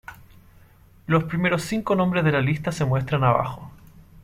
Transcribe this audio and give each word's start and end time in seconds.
Los 1.05 1.25
primeros 1.25 1.61
cinco 1.61 1.93
nombres 1.93 2.23
de 2.23 2.31
la 2.31 2.41
lista 2.41 2.71
se 2.71 2.85
muestran 2.85 3.23
abajo. 3.23 3.69